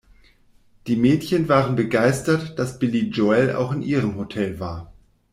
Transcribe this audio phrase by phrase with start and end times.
[0.87, 4.91] Die Mädchen waren begeistert, dass Billy Joel auch in ihrem Hotel war.